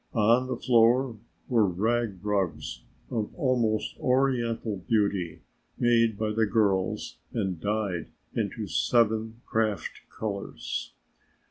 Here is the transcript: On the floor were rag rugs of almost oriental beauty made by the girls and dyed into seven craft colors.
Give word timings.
On 0.15 0.47
the 0.47 0.57
floor 0.57 1.19
were 1.47 1.67
rag 1.67 2.25
rugs 2.25 2.81
of 3.11 3.31
almost 3.35 3.95
oriental 3.99 4.77
beauty 4.77 5.43
made 5.77 6.17
by 6.17 6.31
the 6.31 6.47
girls 6.47 7.17
and 7.33 7.59
dyed 7.61 8.07
into 8.33 8.65
seven 8.65 9.41
craft 9.45 9.91
colors. 10.09 10.93